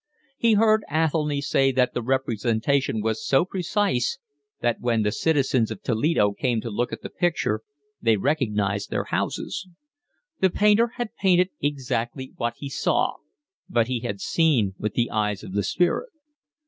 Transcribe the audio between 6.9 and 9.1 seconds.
at the picture they recognised their